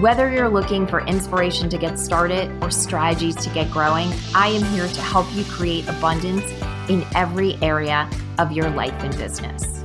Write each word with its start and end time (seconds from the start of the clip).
Whether 0.00 0.30
you're 0.30 0.50
looking 0.50 0.86
for 0.86 1.00
inspiration 1.06 1.70
to 1.70 1.78
get 1.78 1.98
started 1.98 2.52
or 2.62 2.70
strategies 2.70 3.34
to 3.36 3.48
get 3.48 3.70
growing, 3.70 4.12
I 4.34 4.48
am 4.48 4.62
here 4.64 4.86
to 4.86 5.00
help 5.00 5.26
you 5.34 5.42
create 5.44 5.88
abundance 5.88 6.44
in 6.90 7.02
every 7.14 7.54
area 7.62 8.06
of 8.38 8.52
your 8.52 8.68
life 8.68 8.92
and 9.02 9.16
business. 9.16 9.82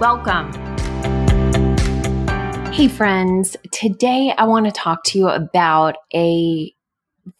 Welcome. 0.00 0.52
Hey, 2.72 2.88
friends. 2.88 3.56
Today 3.70 4.34
I 4.36 4.46
want 4.46 4.66
to 4.66 4.72
talk 4.72 5.04
to 5.04 5.18
you 5.20 5.28
about 5.28 5.94
a 6.12 6.74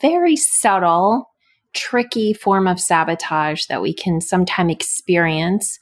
very 0.00 0.36
subtle, 0.36 1.28
tricky 1.74 2.32
form 2.32 2.68
of 2.68 2.78
sabotage 2.78 3.66
that 3.66 3.82
we 3.82 3.92
can 3.92 4.20
sometimes 4.20 4.72
experience 4.72 5.76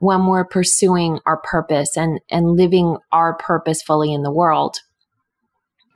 when 0.00 0.26
we're 0.26 0.44
pursuing 0.44 1.20
our 1.24 1.38
purpose 1.38 1.96
and, 1.96 2.20
and 2.30 2.50
living 2.50 2.98
our 3.12 3.32
purpose 3.38 3.80
fully 3.80 4.12
in 4.12 4.24
the 4.24 4.30
world. 4.30 4.76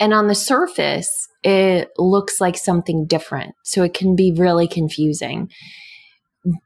And 0.00 0.14
on 0.14 0.28
the 0.28 0.34
surface, 0.34 1.28
it 1.42 1.90
looks 1.98 2.40
like 2.40 2.56
something 2.56 3.06
different. 3.06 3.54
So 3.62 3.82
it 3.82 3.94
can 3.94 4.16
be 4.16 4.32
really 4.32 4.66
confusing. 4.66 5.50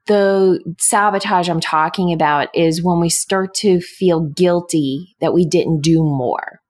The 0.07 0.61
sabotage 0.79 1.49
I'm 1.49 1.61
talking 1.61 2.13
about 2.13 2.49
is 2.55 2.83
when 2.83 3.01
we 3.01 3.11
start 3.11 3.55
to 3.55 3.81
feel 3.81 4.21
guilty 4.21 5.17
that 5.21 5.35
we 5.35 5.45
didn't 5.45 5.81
do 5.81 6.05
more. 6.05 6.61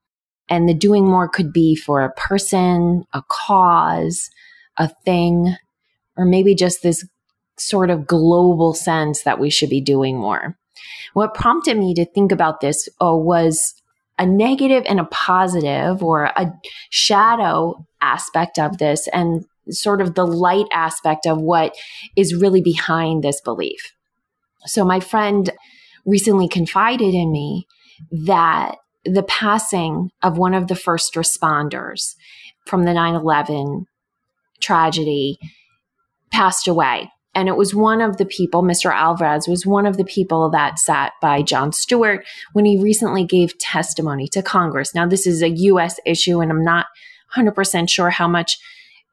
And 0.48 0.66
the 0.68 0.74
doing 0.74 1.04
more 1.04 1.28
could 1.28 1.52
be 1.52 1.76
for 1.76 2.02
a 2.02 2.12
person, 2.12 3.04
a 3.12 3.22
cause, 3.28 4.30
a 4.78 4.88
thing, 5.04 5.54
or 6.16 6.24
maybe 6.24 6.54
just 6.54 6.82
this 6.82 7.06
sort 7.58 7.90
of 7.90 8.06
global 8.06 8.72
sense 8.74 9.22
that 9.22 9.38
we 9.38 9.50
should 9.50 9.70
be 9.70 9.80
doing 9.80 10.18
more. 10.18 10.56
What 11.12 11.34
prompted 11.34 11.78
me 11.78 11.94
to 11.94 12.04
think 12.04 12.32
about 12.32 12.60
this 12.60 12.88
uh, 13.00 13.14
was 13.14 13.74
a 14.18 14.26
negative 14.26 14.84
and 14.86 15.00
a 15.00 15.04
positive 15.06 16.02
or 16.02 16.24
a 16.24 16.52
shadow 16.90 17.84
aspect 18.00 18.58
of 18.58 18.78
this 18.78 19.08
and 19.08 19.44
sort 19.70 20.00
of 20.00 20.14
the 20.14 20.26
light 20.26 20.66
aspect 20.72 21.26
of 21.26 21.40
what 21.40 21.74
is 22.16 22.34
really 22.34 22.60
behind 22.60 23.24
this 23.24 23.40
belief. 23.40 23.92
So 24.66 24.84
my 24.84 25.00
friend 25.00 25.50
recently 26.04 26.48
confided 26.48 27.14
in 27.14 27.32
me 27.32 27.66
that 28.10 28.76
the 29.04 29.22
passing 29.22 30.10
of 30.22 30.38
one 30.38 30.54
of 30.54 30.68
the 30.68 30.76
first 30.76 31.14
responders 31.14 32.14
from 32.66 32.84
the 32.84 32.92
9/11 32.92 33.86
tragedy 34.60 35.38
passed 36.30 36.68
away 36.68 37.10
and 37.34 37.48
it 37.48 37.56
was 37.56 37.74
one 37.74 38.00
of 38.00 38.16
the 38.16 38.26
people, 38.26 38.62
Mr. 38.62 38.92
Alvarez 38.92 39.48
was 39.48 39.66
one 39.66 39.86
of 39.86 39.96
the 39.96 40.04
people 40.04 40.50
that 40.50 40.78
sat 40.78 41.12
by 41.20 41.42
Jon 41.42 41.72
Stewart 41.72 42.24
when 42.52 42.64
he 42.64 42.80
recently 42.80 43.24
gave 43.24 43.58
testimony 43.58 44.28
to 44.28 44.42
Congress. 44.42 44.94
Now, 44.94 45.06
this 45.06 45.26
is 45.26 45.42
a 45.42 45.50
US 45.50 45.98
issue, 46.06 46.40
and 46.40 46.50
I'm 46.50 46.64
not 46.64 46.86
100% 47.36 47.88
sure 47.88 48.10
how 48.10 48.28
much 48.28 48.58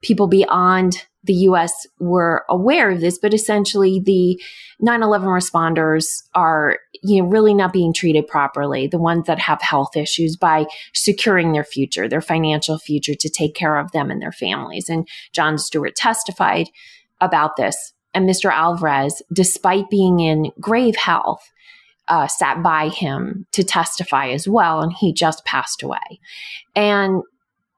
people 0.02 0.27
beyond 0.27 1.05
the 1.23 1.33
US 1.33 1.86
were 1.99 2.45
aware 2.49 2.89
of 2.89 3.02
this, 3.02 3.19
but 3.19 3.33
essentially 3.33 4.02
the 4.03 4.42
9/11 4.81 5.27
responders 5.27 6.23
are, 6.33 6.80
you 7.03 7.22
know, 7.22 7.30
really 7.30 7.53
not 7.53 7.72
being 7.72 7.94
treated 7.94 8.26
properly, 8.26 8.87
the 8.87 8.98
ones 8.98 9.27
that 9.27 9.37
have 9.37 9.61
health 9.61 9.95
issues 9.95 10.36
by 10.36 10.65
securing 10.93 11.52
their 11.52 11.64
future, 11.64 12.08
their 12.08 12.21
financial 12.21 12.80
future 12.80 13.14
to 13.14 13.30
take 13.30 13.54
care 13.54 13.77
of 13.77 13.92
them 13.92 14.10
and 14.10 14.20
their 14.20 14.31
families. 14.31 14.89
And 14.89 15.08
Jon 15.31 15.60
Stewart 15.60 15.95
testified 15.95 16.70
about 17.20 17.55
this 17.55 17.93
and 18.14 18.30
Mr. 18.30 18.52
Alvarez, 18.52 19.22
despite 19.32 19.89
being 19.89 20.20
in 20.20 20.52
grave 20.60 20.95
health, 20.95 21.52
uh, 22.08 22.27
sat 22.27 22.61
by 22.61 22.89
him 22.89 23.45
to 23.52 23.64
testify 23.64 24.30
as 24.30 24.48
well, 24.48 24.82
and 24.82 24.94
he 24.94 25.14
just 25.14 25.45
passed 25.45 25.82
away. 25.82 26.20
And 26.76 27.23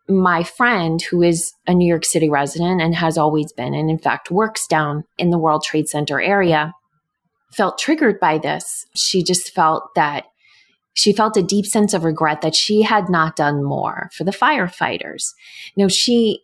my 0.10 0.44
friend, 0.44 1.02
who 1.02 1.22
is 1.22 1.54
a 1.68 1.74
New 1.74 1.88
York 1.88 2.04
City 2.04 2.30
resident 2.30 2.82
and 2.82 2.96
has 2.96 3.18
always 3.18 3.54
been, 3.54 3.74
and 3.74 3.90
in 3.90 4.00
fact 4.00 4.32
works 4.32 4.68
down 4.68 5.04
in 5.18 5.30
the 5.30 5.38
World 5.38 5.64
Trade 5.64 5.88
Center 5.88 6.20
area, 6.20 6.74
felt 7.52 7.78
triggered 7.78 8.20
by 8.20 8.38
this. 8.38 8.86
She 8.96 9.24
just 9.24 9.54
felt 9.54 9.94
that 9.96 10.26
she 10.96 11.14
felt 11.14 11.38
a 11.38 11.44
deep 11.44 11.66
sense 11.66 11.94
of 11.94 12.04
regret 12.04 12.42
that 12.42 12.56
she 12.56 12.84
had 12.84 13.10
not 13.10 13.36
done 13.36 13.64
more 13.64 14.10
for 14.14 14.24
the 14.24 14.32
firefighters. 14.32 15.34
Know, 15.76 15.88
she 15.88 16.42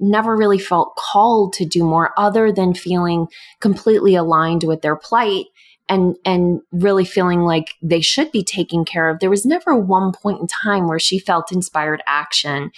never 0.00 0.36
really 0.36 0.58
felt 0.58 0.96
called 0.96 1.52
to 1.54 1.64
do 1.64 1.84
more 1.84 2.12
other 2.16 2.50
than 2.50 2.74
feeling 2.74 3.28
completely 3.60 4.14
aligned 4.14 4.64
with 4.64 4.82
their 4.82 4.96
plight 4.96 5.46
and 5.88 6.16
and 6.24 6.60
really 6.72 7.04
feeling 7.04 7.40
like 7.40 7.74
they 7.82 8.00
should 8.00 8.32
be 8.32 8.42
taken 8.42 8.84
care 8.84 9.08
of. 9.08 9.18
There 9.18 9.28
was 9.30 9.44
never 9.44 9.76
one 9.76 10.12
point 10.12 10.40
in 10.40 10.46
time 10.46 10.88
where 10.88 11.00
she 11.00 11.18
felt 11.18 11.52
inspired 11.52 12.02
action 12.06 12.70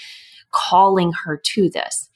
calling 0.50 1.12
her 1.24 1.40
to 1.54 1.70
this. 1.70 2.10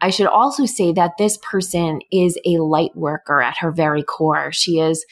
I 0.00 0.10
should 0.10 0.26
also 0.26 0.66
say 0.66 0.92
that 0.92 1.16
this 1.18 1.38
person 1.38 2.00
is 2.12 2.38
a 2.44 2.58
light 2.58 2.94
worker 2.94 3.42
at 3.42 3.58
her 3.58 3.72
very 3.72 4.02
core. 4.02 4.52
She 4.52 4.78
is 4.78 5.04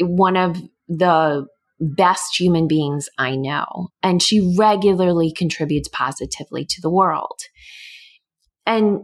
one 0.00 0.36
of 0.36 0.60
the 0.88 1.46
best 1.80 2.38
human 2.38 2.66
beings 2.66 3.08
I 3.18 3.36
know, 3.36 3.88
and 4.02 4.22
she 4.22 4.54
regularly 4.58 5.32
contributes 5.32 5.88
positively 5.88 6.64
to 6.66 6.80
the 6.80 6.90
world. 6.90 7.42
And 8.66 9.00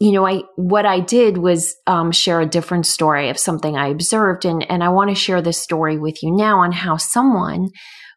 you 0.00 0.12
know, 0.12 0.26
I 0.26 0.42
what 0.54 0.86
I 0.86 1.00
did 1.00 1.38
was 1.38 1.74
um, 1.86 2.12
share 2.12 2.40
a 2.40 2.46
different 2.46 2.86
story 2.86 3.30
of 3.30 3.38
something 3.38 3.76
I 3.76 3.88
observed, 3.88 4.44
and 4.44 4.68
and 4.70 4.84
I 4.84 4.90
want 4.90 5.10
to 5.10 5.16
share 5.16 5.42
this 5.42 5.60
story 5.60 5.98
with 5.98 6.22
you 6.22 6.30
now 6.30 6.60
on 6.60 6.70
how 6.70 6.96
someone 6.96 7.70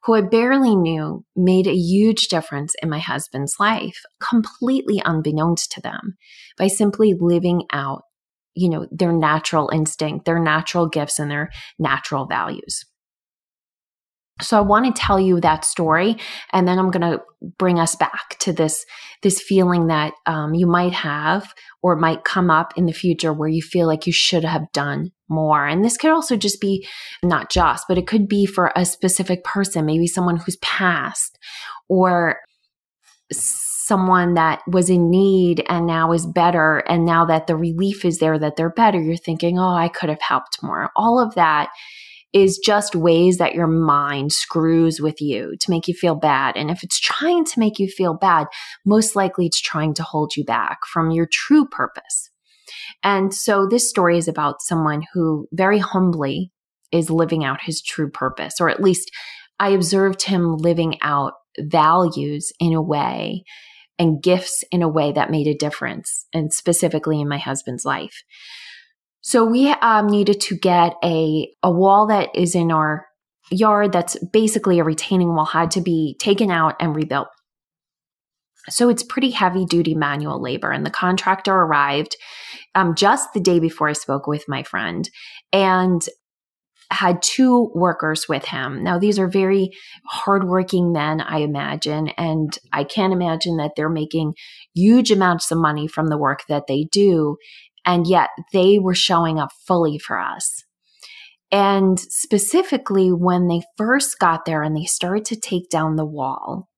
who 0.04 0.16
I 0.16 0.22
barely 0.22 0.76
knew 0.76 1.26
made 1.36 1.68
a 1.68 1.76
huge 1.76 2.28
difference 2.28 2.74
in 2.82 2.90
my 2.90 3.00
husband's 3.00 3.56
life, 3.60 3.98
completely 4.20 5.02
unbeknownst 5.04 5.72
to 5.74 5.82
them, 5.82 6.18
by 6.58 6.68
simply 6.68 7.16
living 7.20 7.64
out, 7.72 8.04
you 8.56 8.70
know, 8.70 8.88
their 8.92 9.14
natural 9.14 9.70
instinct, 9.72 10.26
their 10.26 10.40
natural 10.40 10.88
gifts, 10.88 11.18
and 11.18 11.32
their 11.32 11.50
natural 11.80 12.26
values. 12.28 12.84
So 14.42 14.58
I 14.58 14.62
want 14.62 14.86
to 14.86 15.02
tell 15.02 15.20
you 15.20 15.40
that 15.42 15.66
story, 15.66 16.18
and 16.52 16.68
then 16.68 16.80
I'm 16.80 16.92
going 16.92 17.10
to 17.10 17.22
bring 17.58 17.80
us 17.80 17.96
back 17.96 18.38
to 18.40 18.54
this 18.54 18.86
this 19.22 19.42
feeling 19.42 19.88
that 19.88 20.14
um, 20.26 20.54
you 20.54 20.68
might 20.68 20.94
have 20.94 21.54
or 21.84 21.96
might 21.96 22.24
come 22.24 22.50
up 22.50 22.74
in 22.76 22.86
the 22.86 22.94
future 22.94 23.34
where 23.34 23.50
you 23.50 23.62
feel 23.62 23.88
like 23.88 24.08
you 24.08 24.14
should 24.14 24.44
have 24.44 24.72
done 24.74 25.12
more. 25.30 25.66
And 25.66 25.84
this 25.84 25.98
could 25.98 26.12
also 26.12 26.36
just 26.36 26.60
be 26.60 26.88
not 27.24 27.50
just, 27.50 27.86
but 27.88 27.98
it 27.98 28.08
could 28.08 28.28
be 28.28 28.46
for 28.46 28.72
a 28.76 28.86
specific 28.86 29.44
person, 29.44 29.86
maybe 29.86 30.08
someone 30.08 30.38
who's 30.38 30.58
passed 30.58 31.38
or 31.88 32.38
someone 33.32 34.36
that 34.36 34.62
was 34.68 34.90
in 34.90 35.10
need 35.10 35.64
and 35.68 35.86
now 35.86 36.12
is 36.12 36.26
better. 36.26 36.80
And 36.80 37.06
now 37.06 37.26
that 37.26 37.48
the 37.48 37.56
relief 37.56 38.06
is 38.06 38.20
there, 38.20 38.38
that 38.40 38.56
they're 38.56 38.70
better, 38.70 39.02
you're 39.02 39.18
thinking, 39.18 39.60
oh, 39.60 39.74
I 39.74 39.88
could 39.88 40.10
have 40.10 40.22
helped 40.22 40.62
more. 40.64 40.90
All 40.96 41.20
of 41.20 41.36
that 41.36 41.70
is 42.34 42.58
just 42.58 42.96
ways 42.96 43.38
that 43.38 43.54
your 43.54 43.68
mind 43.68 44.32
screws 44.32 45.02
with 45.02 45.22
you 45.22 45.56
to 45.60 45.70
make 45.70 45.88
you 45.88 45.94
feel 45.94 46.16
bad. 46.16 46.56
And 46.56 46.72
if 46.72 46.84
it's 46.84 47.00
trying 47.00 47.44
to 47.46 47.60
make 47.60 47.78
you 47.78 47.88
feel 47.88 48.14
bad, 48.14 48.48
most 48.86 49.16
likely 49.16 49.46
it's 49.48 49.60
trying 49.60 49.94
to 49.96 50.04
hold 50.04 50.36
you 50.36 50.46
back 50.46 50.80
from 50.86 51.12
your 51.12 51.28
true 51.30 51.66
purpose. 51.66 52.30
And 53.04 53.34
so 53.34 53.68
this 53.68 53.90
story 53.90 54.18
is 54.18 54.28
about 54.28 54.62
someone 54.62 55.04
who 55.14 55.48
very 55.52 55.80
humbly 55.80 56.52
is 56.92 57.10
living 57.10 57.44
out 57.44 57.62
his 57.62 57.82
true 57.82 58.10
purpose, 58.10 58.56
or 58.62 58.70
at 58.70 58.82
least 58.82 59.12
I 59.60 59.70
observed 59.70 60.24
him 60.24 60.56
living 60.58 60.98
out 61.02 61.34
values 61.60 62.52
in 62.60 62.74
a 62.74 62.82
way 62.82 63.44
and 64.00 64.24
gifts 64.24 64.64
in 64.72 64.82
a 64.82 64.90
way 64.90 65.12
that 65.12 65.32
made 65.32 65.48
a 65.48 65.54
difference, 65.54 66.26
and 66.34 66.52
specifically 66.52 67.22
in 67.22 67.28
my 67.28 67.38
husband's 67.38 67.86
life. 67.86 68.24
So 69.22 69.46
we 69.46 69.70
um, 69.70 70.08
needed 70.08 70.42
to 70.42 70.58
get 70.58 70.96
a, 71.04 71.52
a 71.64 71.72
wall 71.72 72.08
that 72.08 72.30
is 72.36 72.56
in 72.56 72.72
our 72.72 73.06
yard 73.52 73.92
that's 73.92 74.18
basically 74.32 74.80
a 74.80 74.84
retaining 74.84 75.36
wall 75.36 75.46
had 75.46 75.72
to 75.72 75.82
be 75.82 76.16
taken 76.20 76.50
out 76.50 76.76
and 76.80 76.96
rebuilt. 76.96 77.28
So 78.70 78.90
it's 78.90 79.04
pretty 79.04 79.32
heavy 79.32 79.66
duty 79.66 79.96
manual 79.96 80.42
labor. 80.42 80.72
And 80.72 80.86
the 80.86 80.92
contractor 80.92 81.54
arrived 81.54 82.16
um, 82.76 82.96
just 82.96 83.34
the 83.34 83.40
day 83.40 83.60
before 83.60 83.90
I 83.90 83.94
spoke 83.94 84.28
with 84.28 84.46
my 84.48 84.64
friend 84.64 85.10
and 85.52 86.02
had 86.92 87.22
two 87.22 87.72
workers 87.74 88.28
with 88.28 88.46
him. 88.46 88.84
Now, 88.84 89.00
these 89.00 89.18
are 89.18 89.28
very 89.28 89.70
hardworking 90.06 90.92
men, 90.92 91.22
I 91.22 91.38
imagine, 91.38 92.10
and 92.10 92.56
I 92.74 92.84
can't 92.84 93.14
imagine 93.14 93.58
that 93.58 93.72
they're 93.76 93.90
making 93.90 94.34
huge 94.76 95.10
amounts 95.10 95.50
of 95.52 95.58
money 95.58 95.88
from 95.88 96.08
the 96.08 96.18
work 96.18 96.44
that 96.50 96.68
they 96.68 96.88
do 96.92 97.38
And 97.86 98.08
yet 98.08 98.30
they 98.54 98.80
were 98.80 98.96
showing 98.96 99.40
up 99.40 99.52
fully 99.66 99.98
for 99.98 100.20
us. 100.20 100.64
And 101.52 102.00
specifically, 102.00 103.10
when 103.10 103.48
they 103.48 103.62
first 103.78 104.20
got 104.20 104.46
there 104.46 104.64
and 104.64 104.76
they 104.76 104.86
started 104.86 105.26
to 105.26 105.40
take 105.40 105.70
down 105.70 105.96
the 105.96 106.06
wall, 106.06 106.70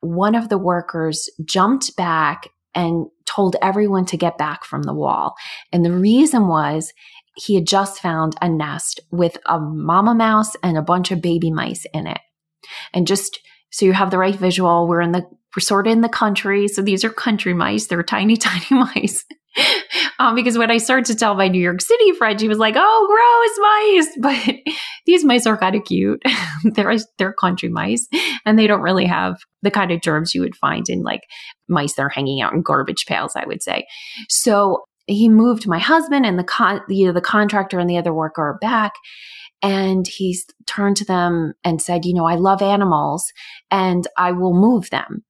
one 0.00 0.34
of 0.34 0.48
the 0.48 0.58
workers 0.58 1.28
jumped 1.44 1.96
back 1.96 2.48
and 2.74 3.06
told 3.26 3.56
everyone 3.60 4.06
to 4.06 4.16
get 4.16 4.38
back 4.38 4.64
from 4.64 4.82
the 4.82 4.94
wall. 4.94 5.34
And 5.72 5.84
the 5.84 5.92
reason 5.92 6.46
was 6.46 6.92
he 7.36 7.56
had 7.56 7.66
just 7.66 8.00
found 8.00 8.36
a 8.40 8.48
nest 8.48 9.00
with 9.10 9.36
a 9.46 9.58
mama 9.58 10.14
mouse 10.14 10.54
and 10.62 10.78
a 10.78 10.82
bunch 10.82 11.10
of 11.10 11.22
baby 11.22 11.50
mice 11.50 11.84
in 11.92 12.06
it. 12.06 12.20
And 12.94 13.06
just 13.06 13.40
so 13.70 13.84
you 13.84 13.92
have 13.92 14.10
the 14.10 14.18
right 14.18 14.34
visual, 14.34 14.86
we're 14.86 15.00
in 15.00 15.12
the 15.12 15.24
we're 15.56 15.60
sort 15.60 15.86
of 15.86 15.92
in 15.92 16.02
the 16.02 16.08
country. 16.08 16.68
So 16.68 16.82
these 16.82 17.04
are 17.04 17.10
country 17.10 17.54
mice. 17.54 17.86
They're 17.86 18.02
tiny, 18.02 18.36
tiny 18.36 18.66
mice. 18.70 19.24
um, 20.18 20.34
because 20.34 20.58
when 20.58 20.70
I 20.70 20.78
started 20.78 21.06
to 21.06 21.14
tell 21.14 21.34
my 21.34 21.48
New 21.48 21.60
York 21.60 21.80
City 21.80 22.12
friend, 22.12 22.38
she 22.40 22.48
was 22.48 22.58
like, 22.58 22.74
"Oh, 22.76 24.06
gross 24.14 24.26
mice!" 24.26 24.44
But 24.56 24.72
these 25.06 25.24
mice 25.24 25.46
are 25.46 25.56
kind 25.56 25.74
of 25.74 25.84
cute. 25.84 26.22
they're 26.64 26.96
they're 27.18 27.32
country 27.32 27.68
mice, 27.68 28.06
and 28.44 28.58
they 28.58 28.66
don't 28.66 28.82
really 28.82 29.06
have 29.06 29.38
the 29.62 29.70
kind 29.70 29.90
of 29.90 30.00
germs 30.00 30.34
you 30.34 30.40
would 30.42 30.56
find 30.56 30.88
in 30.88 31.02
like 31.02 31.22
mice 31.68 31.94
that 31.94 32.02
are 32.02 32.08
hanging 32.08 32.40
out 32.40 32.52
in 32.52 32.62
garbage 32.62 33.06
pails. 33.06 33.32
I 33.36 33.46
would 33.46 33.62
say. 33.62 33.86
So 34.28 34.84
he 35.06 35.28
moved 35.28 35.66
my 35.66 35.78
husband 35.78 36.26
and 36.26 36.38
the 36.38 36.44
con- 36.44 36.82
you 36.88 37.06
know, 37.06 37.12
the 37.12 37.20
contractor 37.20 37.78
and 37.78 37.88
the 37.88 37.96
other 37.96 38.12
worker 38.12 38.58
back. 38.60 38.92
And 39.62 40.06
he 40.06 40.38
turned 40.66 40.96
to 40.98 41.04
them 41.04 41.54
and 41.64 41.82
said, 41.82 42.04
You 42.04 42.14
know, 42.14 42.26
I 42.26 42.36
love 42.36 42.62
animals 42.62 43.24
and 43.70 44.06
I 44.16 44.32
will 44.32 44.54
move 44.54 44.90
them. 44.90 45.24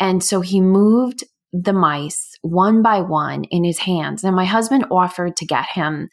And 0.00 0.22
so 0.24 0.40
he 0.40 0.60
moved 0.60 1.24
the 1.54 1.72
mice 1.72 2.32
one 2.42 2.82
by 2.82 3.00
one 3.00 3.44
in 3.44 3.64
his 3.64 3.78
hands. 3.78 4.24
And 4.24 4.34
my 4.34 4.44
husband 4.44 4.86
offered 4.90 5.36
to 5.36 5.46
get 5.46 5.66
him 5.70 6.08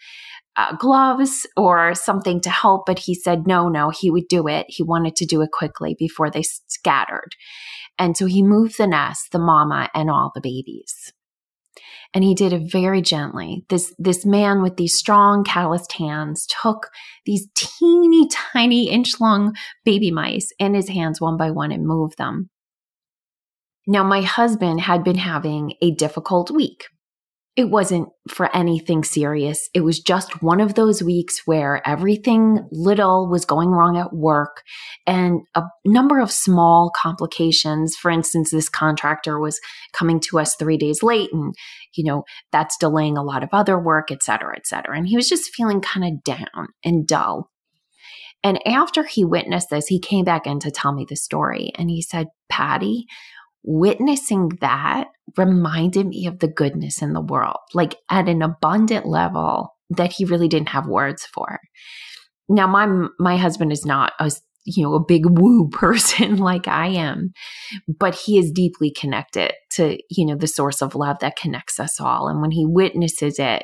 uh, 0.56 0.76
gloves 0.76 1.48
or 1.58 1.96
something 1.96 2.40
to 2.42 2.50
help, 2.50 2.86
but 2.86 3.00
he 3.00 3.16
said 3.16 3.48
no, 3.48 3.68
no, 3.68 3.90
he 3.90 4.12
would 4.12 4.28
do 4.28 4.48
it. 4.48 4.66
He 4.70 4.84
wanted 4.84 5.16
to 5.16 5.26
do 5.26 5.42
it 5.42 5.52
quickly 5.52 5.96
before 5.98 6.30
they 6.30 6.44
scattered. 6.44 7.32
And 7.98 8.16
so 8.16 8.28
he 8.28 8.44
moved 8.44 8.78
the 8.78 8.88
nest, 8.88 9.32
the 9.32 9.40
mama, 9.40 9.90
and 9.96 10.10
all 10.10 10.32
the 10.36 10.42
babies. 10.42 11.12
And 12.14 12.24
he 12.24 12.36
did 12.36 12.52
it 12.54 12.72
very 12.72 13.02
gently. 13.02 13.66
This, 13.70 13.96
this 13.98 14.26
man 14.26 14.62
with 14.62 14.76
these 14.76 14.94
strong, 14.94 15.44
calloused 15.44 15.94
hands 15.94 16.46
took 16.62 16.90
these 17.26 17.48
teeny 17.56 18.28
tiny 18.28 18.90
inch 18.90 19.20
long 19.22 19.56
baby 19.86 20.12
mice 20.12 20.52
in 20.60 20.74
his 20.74 20.90
hands 20.90 21.22
one 21.22 21.38
by 21.38 21.52
one 21.52 21.72
and 21.72 21.88
moved 21.88 22.18
them. 22.18 22.50
Now, 23.88 24.04
my 24.04 24.22
husband 24.22 24.82
had 24.82 25.04
been 25.04 25.18
having 25.18 25.74
a 25.82 25.92
difficult 25.92 26.52
week. 26.52 26.86
It 27.58 27.70
wasn't 27.70 28.08
for 28.30 28.56
anything 28.56 29.04
serious. 29.04 29.70
It 29.74 29.82
was 29.82 30.00
just 30.00 30.42
one 30.42 30.62
of 30.62 30.76
those 30.76 31.04
weeks 31.04 31.42
where 31.46 31.86
everything 31.86 32.66
little 32.72 33.30
was 33.30 33.44
going 33.44 33.72
wrong 33.72 33.98
at 33.98 34.14
work 34.14 34.62
and 35.06 35.42
a 35.54 35.64
number 35.84 36.20
of 36.22 36.32
small 36.32 36.94
complications. 36.96 37.98
For 37.98 38.10
instance, 38.10 38.52
this 38.52 38.70
contractor 38.70 39.38
was 39.38 39.60
coming 39.92 40.22
to 40.22 40.40
us 40.40 40.56
three 40.56 40.78
days 40.78 41.04
late 41.04 41.30
and, 41.34 41.54
you 41.94 42.06
know, 42.06 42.24
that's 42.54 42.78
delaying 42.78 43.18
a 43.18 43.24
lot 43.24 43.44
of 43.44 43.50
other 43.52 43.78
work, 43.78 44.12
et 44.12 44.24
cetera, 44.24 44.56
et 44.56 44.66
cetera. 44.66 44.98
And 44.98 45.06
he 45.06 45.18
was 45.18 45.28
just 45.28 45.54
feeling 45.54 45.82
kind 45.82 46.06
of 46.06 46.24
down 46.24 46.68
and 46.86 47.06
dull. 47.06 47.50
And 48.44 48.66
after 48.66 49.04
he 49.04 49.26
witnessed 49.26 49.70
this, 49.70 49.88
he 49.88 50.00
came 50.00 50.24
back 50.24 50.48
in 50.48 50.60
to 50.62 50.72
tell 50.72 50.94
me 50.94 51.06
the 51.08 51.18
story 51.18 51.74
and 51.76 51.90
he 51.90 52.02
said, 52.02 52.28
Patty, 52.50 53.08
witnessing 53.64 54.50
that 54.62 55.10
reminded 55.38 56.08
me 56.08 56.26
of 56.26 56.40
the 56.40 56.48
goodness 56.48 57.02
in 57.02 57.14
the 57.14 57.22
world, 57.22 57.58
like 57.74 57.96
at 58.10 58.28
an 58.28 58.42
abundant 58.42 59.06
level 59.06 59.76
that 59.90 60.14
he 60.14 60.26
really 60.26 60.48
didn't 60.48 60.70
have 60.70 60.88
words 60.88 61.26
for. 61.26 61.60
Now, 62.50 62.68
my 62.68 63.08
my 63.20 63.38
husband 63.38 63.72
is 63.72 63.86
not 63.86 64.14
a 64.20 64.32
you 64.66 64.84
know 64.84 64.94
a 64.94 65.06
big 65.06 65.26
woo 65.26 65.70
person 65.72 66.38
like 66.38 66.68
I 66.68 66.88
am, 66.88 67.34
but 67.88 68.16
he 68.16 68.38
is 68.38 68.52
deeply 68.52 68.92
connected 68.92 69.54
to 69.72 69.98
you 70.10 70.26
know 70.26 70.36
the 70.36 70.48
source 70.48 70.82
of 70.82 70.96
love 70.96 71.18
that 71.20 71.36
connects 71.36 71.80
us 71.80 72.00
all. 72.00 72.28
And 72.28 72.42
when 72.42 72.52
he 72.52 72.66
witnesses 72.66 73.40
it, 73.40 73.64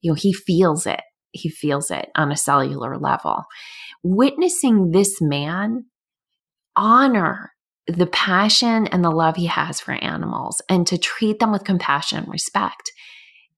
you 0.00 0.10
know 0.10 0.14
he 0.14 0.32
feels 0.32 0.86
it. 0.86 1.00
He 1.32 1.48
feels 1.48 1.90
it 1.90 2.08
on 2.16 2.32
a 2.32 2.36
cellular 2.36 2.98
level. 2.98 3.44
Witnessing 4.02 4.90
this 4.90 5.20
man 5.20 5.86
honor 6.76 7.52
the 7.86 8.06
passion 8.06 8.86
and 8.88 9.04
the 9.04 9.10
love 9.10 9.36
he 9.36 9.46
has 9.46 9.80
for 9.80 9.92
animals 9.92 10.60
and 10.68 10.86
to 10.86 10.98
treat 10.98 11.38
them 11.38 11.52
with 11.52 11.64
compassion 11.64 12.18
and 12.18 12.28
respect 12.28 12.90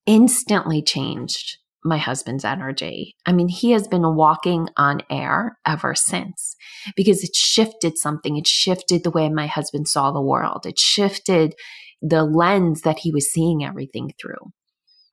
instantly 0.06 0.82
changed 0.82 1.58
my 1.84 1.98
husband's 1.98 2.44
energy. 2.44 3.16
I 3.24 3.32
mean, 3.32 3.48
he 3.48 3.70
has 3.70 3.88
been 3.88 4.02
walking 4.16 4.68
on 4.76 5.02
air 5.10 5.58
ever 5.66 5.94
since 5.94 6.56
because 6.96 7.22
it 7.22 7.34
shifted 7.34 7.96
something. 7.96 8.36
It 8.36 8.46
shifted 8.46 9.04
the 9.04 9.10
way 9.10 9.28
my 9.28 9.46
husband 9.46 9.88
saw 9.88 10.10
the 10.10 10.22
world. 10.22 10.66
It 10.66 10.78
shifted 10.78 11.54
the 12.02 12.24
lens 12.24 12.82
that 12.82 13.00
he 13.00 13.10
was 13.10 13.30
seeing 13.30 13.64
everything 13.64 14.12
through. 14.20 14.52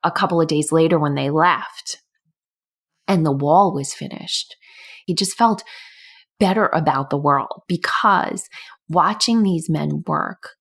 A 0.04 0.10
couple 0.10 0.40
of 0.40 0.48
days 0.48 0.72
later, 0.72 0.98
when 0.98 1.14
they 1.14 1.30
left 1.30 2.02
and 3.08 3.24
the 3.24 3.32
wall 3.32 3.72
was 3.74 3.94
finished, 3.94 4.56
he 5.06 5.14
just 5.14 5.36
felt 5.36 5.62
better 6.38 6.66
about 6.72 7.10
the 7.10 7.16
world 7.16 7.62
because 7.68 8.48
watching 8.88 9.42
these 9.42 9.68
men 9.68 10.02
work 10.06 10.56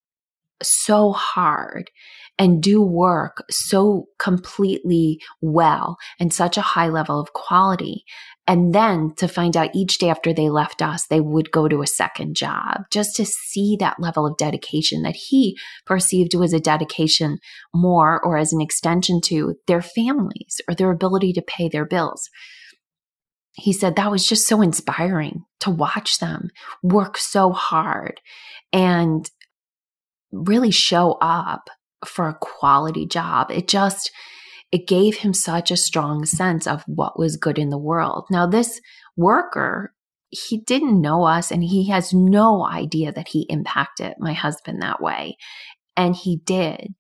so 0.64 1.12
hard 1.12 1.92
and 2.38 2.62
do 2.62 2.82
work 2.82 3.44
so 3.50 4.08
completely 4.20 5.22
well 5.42 5.98
and 6.20 6.34
such 6.34 6.58
a 6.58 6.62
high 6.62 6.90
level 6.90 7.20
of 7.20 7.34
quality. 7.34 8.04
And 8.48 8.76
then 8.76 9.14
to 9.18 9.28
find 9.28 9.58
out 9.58 9.74
each 9.74 9.98
day 9.98 10.10
after 10.10 10.34
they 10.34 10.50
left 10.50 10.82
us, 10.82 11.08
they 11.08 11.20
would 11.20 11.52
go 11.52 11.68
to 11.68 11.82
a 11.82 11.88
second 11.88 12.36
job 12.36 12.84
just 12.92 13.16
to 13.16 13.26
see 13.26 13.76
that 13.80 14.00
level 14.00 14.28
of 14.28 14.38
dedication 14.38 15.02
that 15.02 15.16
he 15.16 15.58
perceived 15.86 16.36
was 16.36 16.54
a 16.54 16.60
dedication 16.60 17.40
more 17.74 18.24
or 18.24 18.38
as 18.38 18.54
an 18.54 18.62
extension 18.62 19.20
to 19.22 19.56
their 19.68 19.82
families 19.82 20.62
or 20.68 20.76
their 20.76 20.92
ability 20.92 21.34
to 21.34 21.42
pay 21.42 21.70
their 21.70 21.86
bills 21.86 22.30
he 23.56 23.72
said 23.72 23.96
that 23.96 24.12
was 24.12 24.28
just 24.28 24.48
so 24.48 24.62
inspiring 24.62 25.46
to 25.62 25.70
watch 25.70 26.20
them 26.20 26.50
work 26.84 27.18
so 27.18 27.52
hard 27.52 28.20
and 28.74 29.30
really 30.32 30.72
show 30.72 31.14
up 31.22 31.70
for 32.06 32.28
a 32.28 32.38
quality 32.40 33.08
job. 33.08 33.50
It 33.50 33.68
just, 33.68 34.12
it 34.72 34.88
gave 34.88 35.18
him 35.18 35.34
such 35.34 35.72
a 35.72 35.78
strong 35.78 36.26
sense 36.26 36.68
of 36.68 36.84
what 36.86 37.18
was 37.18 37.38
good 37.38 37.58
in 37.58 37.70
the 37.70 37.78
world. 37.78 38.26
Now, 38.30 38.46
this 38.46 38.82
worker, 39.16 39.94
he 40.30 40.58
didn't 40.58 41.02
know 41.02 41.24
us 41.24 41.50
and 41.50 41.64
he 41.64 41.88
has 41.90 42.14
no 42.14 42.66
idea 42.66 43.14
that 43.14 43.30
he 43.30 43.48
impacted 43.50 44.16
my 44.20 44.34
husband 44.34 44.82
that 44.82 45.02
way. 45.02 45.38
And 45.96 46.14
he 46.14 46.42
did 46.44 46.94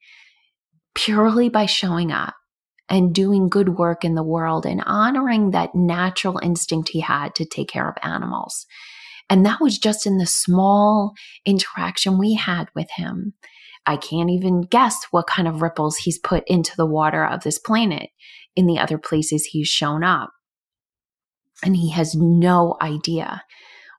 purely 0.94 1.50
by 1.50 1.66
showing 1.66 2.14
up 2.14 2.36
and 2.90 3.14
doing 3.14 3.50
good 3.50 3.78
work 3.78 4.06
in 4.06 4.16
the 4.16 4.24
world 4.24 4.66
and 4.66 4.84
honoring 4.86 5.52
that 5.52 5.74
natural 5.74 6.40
instinct 6.44 6.90
he 6.90 7.00
had 7.00 7.34
to 7.36 7.46
take 7.46 7.70
care 7.70 7.90
of 7.90 7.96
animals. 8.04 8.66
And 9.30 9.46
that 9.46 9.60
was 9.60 9.80
just 9.80 10.06
in 10.06 10.18
the 10.18 10.28
small 10.28 11.14
interaction 11.46 12.20
we 12.20 12.36
had 12.36 12.70
with 12.76 12.90
him. 12.92 13.34
I 13.88 13.98
can't 13.98 14.30
even 14.30 14.62
guess 14.62 14.96
what 15.12 15.28
kind 15.28 15.48
of 15.48 15.62
ripples 15.62 15.98
he's 15.98 16.20
put 16.20 16.44
into 16.48 16.76
the 16.76 16.86
water 16.86 17.26
of 17.26 17.44
this 17.44 17.60
planet 17.60 18.10
in 18.56 18.68
the 18.68 18.80
other 18.80 18.98
places 18.98 19.46
he's 19.46 19.68
shown 19.68 20.04
up. 20.04 20.32
And 21.64 21.76
he 21.76 21.92
has 21.92 22.16
no 22.16 22.78
idea 22.82 23.44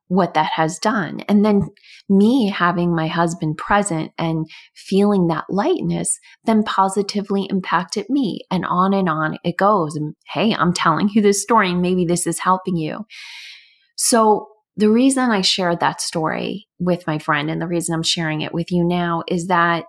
what 0.07 0.33
that 0.33 0.51
has 0.53 0.79
done. 0.79 1.21
And 1.27 1.43
then 1.43 1.69
me 2.09 2.49
having 2.49 2.95
my 2.95 3.07
husband 3.07 3.57
present 3.57 4.11
and 4.17 4.45
feeling 4.75 5.27
that 5.27 5.45
lightness 5.49 6.19
then 6.45 6.63
positively 6.63 7.47
impacted 7.49 8.09
me. 8.09 8.41
And 8.49 8.65
on 8.65 8.93
and 8.93 9.09
on 9.09 9.37
it 9.43 9.57
goes. 9.57 9.95
And 9.95 10.15
hey, 10.33 10.53
I'm 10.53 10.73
telling 10.73 11.09
you 11.09 11.21
this 11.21 11.41
story, 11.41 11.71
and 11.71 11.81
maybe 11.81 12.05
this 12.05 12.25
is 12.25 12.39
helping 12.39 12.77
you. 12.77 13.05
So, 13.95 14.47
the 14.79 14.91
reason 14.91 15.31
I 15.31 15.41
shared 15.41 15.79
that 15.79 16.01
story 16.01 16.67
with 16.77 17.07
my 17.07 17.17
friend 17.17 17.49
and 17.49 17.59
the 17.59 17.67
reason 17.67 17.95
I'm 17.95 18.03
sharing 18.03 18.41
it 18.41 18.53
with 18.53 18.71
you 18.71 18.83
now 18.83 19.23
is 19.27 19.47
that 19.47 19.85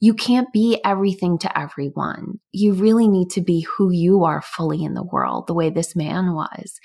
you 0.00 0.12
can't 0.12 0.52
be 0.52 0.80
everything 0.84 1.38
to 1.38 1.58
everyone. 1.58 2.40
You 2.50 2.72
really 2.72 3.06
need 3.06 3.30
to 3.30 3.40
be 3.40 3.60
who 3.60 3.92
you 3.92 4.24
are 4.24 4.42
fully 4.42 4.82
in 4.82 4.94
the 4.94 5.04
world, 5.04 5.46
the 5.46 5.54
way 5.54 5.70
this 5.70 5.94
man 5.94 6.34
was 6.34 6.80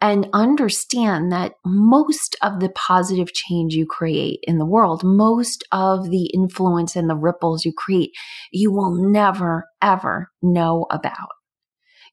and 0.00 0.28
understand 0.32 1.30
that 1.30 1.52
most 1.64 2.34
of 2.42 2.60
the 2.60 2.70
positive 2.70 3.32
change 3.32 3.74
you 3.74 3.86
create 3.86 4.40
in 4.44 4.58
the 4.58 4.66
world, 4.66 5.02
most 5.04 5.62
of 5.72 6.10
the 6.10 6.26
influence 6.32 6.96
and 6.96 7.08
the 7.08 7.16
ripples 7.16 7.64
you 7.64 7.72
create, 7.76 8.12
you 8.50 8.72
will 8.72 9.10
never, 9.10 9.66
ever 9.82 10.30
know 10.42 10.86
about. 10.90 11.28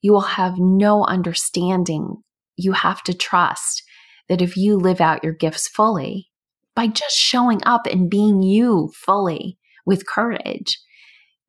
You 0.02 0.12
will 0.12 0.20
have 0.20 0.58
no 0.58 1.04
understanding. 1.04 2.16
You 2.56 2.72
have 2.72 3.02
to 3.04 3.14
trust 3.14 3.82
that 4.28 4.42
if 4.42 4.56
you 4.56 4.76
live 4.76 5.00
out 5.00 5.24
your 5.24 5.32
gifts 5.32 5.66
fully, 5.66 6.28
by 6.76 6.86
just 6.86 7.16
showing 7.16 7.60
up 7.64 7.86
and 7.86 8.10
being 8.10 8.42
you 8.42 8.92
fully 8.94 9.58
with 9.84 10.06
courage, 10.06 10.78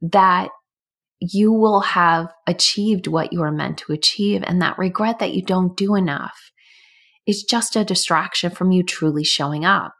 that 0.02 0.50
you 1.20 1.52
will 1.52 1.82
have 1.82 2.32
achieved 2.48 3.08
what 3.08 3.34
you 3.34 3.42
are 3.42 3.52
meant 3.52 3.78
to 3.80 3.94
achieve. 3.94 4.44
And 4.46 4.62
that 4.62 4.78
regret 4.78 5.20
that 5.20 5.34
you 5.34 5.42
don't 5.42 5.76
do 5.76 5.96
enough 5.96 6.52
is 7.28 7.44
just 7.44 7.76
a 7.76 7.84
distraction 7.84 8.52
from 8.52 8.72
you 8.72 8.84
truly 8.84 9.24
showing 9.24 9.66
up. 9.66 9.94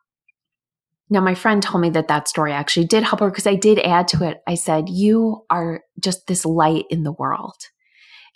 Now, 1.10 1.22
my 1.22 1.34
friend 1.34 1.62
told 1.62 1.82
me 1.82 1.90
that 1.92 2.08
that 2.08 2.28
story 2.28 2.54
actually 2.54 2.86
did 2.86 3.04
help 3.04 3.20
her 3.20 3.30
because 3.30 3.48
I 3.48 3.56
did 3.56 3.80
add 3.80 4.08
to 4.10 4.24
it. 4.28 4.38
I 4.48 4.56
said, 4.56 4.90
You 4.90 5.44
are 5.50 5.82
just 6.00 6.28
this 6.28 6.46
light 6.46 6.86
in 6.90 7.04
the 7.04 7.12
world. 7.12 7.56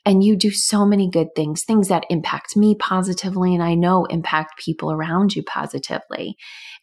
And 0.06 0.24
you 0.24 0.36
do 0.36 0.52
so 0.52 0.86
many 0.86 1.10
good 1.10 1.30
things, 1.34 1.64
things 1.64 1.88
that 1.88 2.04
impact 2.10 2.58
me 2.58 2.76
positively, 2.76 3.54
and 3.54 3.64
I 3.64 3.76
know 3.76 4.06
impact 4.06 4.60
people 4.64 4.92
around 4.92 5.34
you 5.34 5.44
positively. 5.44 6.36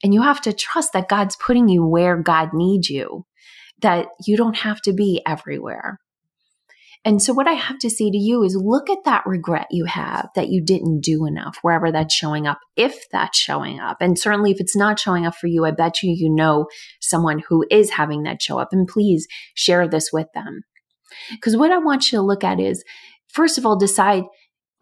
And 0.02 0.14
you 0.14 0.22
have 0.22 0.40
to 0.42 0.54
trust 0.54 0.94
that 0.94 1.08
God's 1.08 1.36
putting 1.36 1.68
you 1.68 1.84
where 1.84 2.16
God 2.16 2.50
needs 2.54 2.88
you, 2.88 3.26
that 3.82 4.08
you 4.26 4.36
don't 4.36 4.58
have 4.58 4.80
to 4.82 4.92
be 4.92 5.22
everywhere. 5.26 5.98
And 7.02 7.22
so, 7.22 7.32
what 7.32 7.48
I 7.48 7.52
have 7.52 7.78
to 7.78 7.88
say 7.88 8.10
to 8.10 8.16
you 8.16 8.42
is 8.42 8.54
look 8.54 8.90
at 8.90 9.04
that 9.06 9.24
regret 9.24 9.68
you 9.70 9.86
have 9.86 10.28
that 10.34 10.50
you 10.50 10.62
didn't 10.62 11.00
do 11.00 11.24
enough, 11.24 11.56
wherever 11.62 11.90
that's 11.90 12.14
showing 12.14 12.46
up, 12.46 12.58
if 12.76 13.08
that's 13.10 13.38
showing 13.38 13.80
up. 13.80 13.98
And 14.00 14.18
certainly, 14.18 14.50
if 14.50 14.60
it's 14.60 14.76
not 14.76 14.98
showing 14.98 15.24
up 15.24 15.34
for 15.34 15.46
you, 15.46 15.64
I 15.64 15.70
bet 15.70 16.02
you 16.02 16.12
you 16.14 16.28
know 16.28 16.66
someone 17.00 17.42
who 17.48 17.64
is 17.70 17.90
having 17.90 18.24
that 18.24 18.42
show 18.42 18.58
up. 18.58 18.68
And 18.72 18.86
please 18.86 19.26
share 19.54 19.88
this 19.88 20.10
with 20.12 20.26
them. 20.34 20.60
Because 21.30 21.56
what 21.56 21.72
I 21.72 21.78
want 21.78 22.12
you 22.12 22.18
to 22.18 22.22
look 22.22 22.44
at 22.44 22.60
is, 22.60 22.84
first 23.28 23.56
of 23.56 23.64
all, 23.64 23.78
decide 23.78 24.24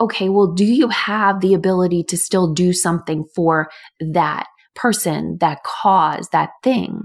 okay, 0.01 0.29
well, 0.29 0.53
do 0.53 0.65
you 0.65 0.89
have 0.89 1.41
the 1.41 1.55
ability 1.55 2.05
to 2.05 2.17
still 2.17 2.53
do 2.53 2.73
something 2.73 3.25
for 3.35 3.69
that 4.01 4.47
person, 4.77 5.39
that 5.41 5.63
cause, 5.65 6.29
that 6.31 6.51
thing? 6.63 7.03